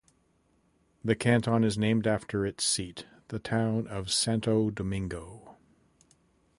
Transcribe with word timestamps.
The 1.05 1.15
canton 1.15 1.63
is 1.63 1.77
named 1.77 2.07
after 2.07 2.43
its 2.43 2.63
seat, 2.63 3.05
the 3.27 3.37
town 3.37 3.85
of 3.85 4.11
Santo 4.11 4.71
Domingo. 4.71 5.57